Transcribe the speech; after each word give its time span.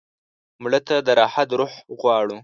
مړه 0.63 0.79
ته 0.87 0.95
د 1.05 1.07
راحت 1.19 1.49
روح 1.59 1.73
غواړو 1.99 2.37